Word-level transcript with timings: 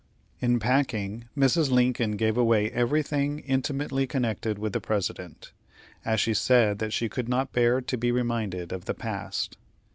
In 0.39 0.59
packing, 0.59 1.25
Mrs. 1.37 1.69
Lincoln 1.69 2.13
gave 2.17 2.35
away 2.35 2.71
everything 2.71 3.37
intimately 3.37 4.07
connected 4.07 4.57
with 4.57 4.73
the 4.73 4.81
President, 4.81 5.51
as 6.03 6.19
she 6.19 6.33
said 6.33 6.79
that 6.79 6.91
she 6.91 7.07
could 7.07 7.29
not 7.29 7.53
bear 7.53 7.81
to 7.81 7.97
be 7.97 8.11
reminded 8.11 8.71
of 8.71 8.85
the 8.85 8.95
past. 8.95 9.57